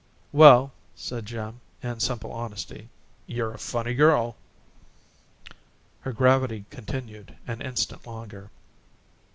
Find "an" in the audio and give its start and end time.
7.45-7.61